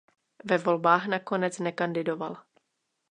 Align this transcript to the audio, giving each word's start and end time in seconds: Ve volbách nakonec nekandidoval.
Ve 0.43 0.57
volbách 0.57 1.07
nakonec 1.07 1.59
nekandidoval. 1.59 2.37